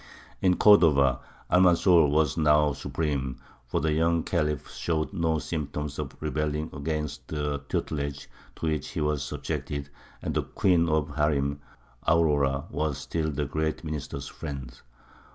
In 0.41 0.55
Cordova 0.57 1.19
Almanzor 1.51 2.09
was 2.09 2.35
now 2.35 2.73
supreme, 2.73 3.37
for 3.67 3.79
the 3.81 3.93
young 3.93 4.23
Khalif 4.23 4.67
showed 4.71 5.13
no 5.13 5.37
symptoms 5.37 5.99
of 5.99 6.15
rebelling 6.19 6.71
against 6.73 7.27
the 7.27 7.59
tutelage 7.69 8.27
to 8.55 8.65
which 8.65 8.87
he 8.87 8.99
was 8.99 9.21
subjected, 9.21 9.91
and 10.19 10.33
the 10.33 10.41
queen 10.41 10.89
of 10.89 11.07
the 11.09 11.13
harīm, 11.13 11.59
Aurora, 12.07 12.63
was 12.71 12.97
still 12.97 13.29
the 13.29 13.45
great 13.45 13.83
minister's 13.83 14.27
friend. 14.27 14.81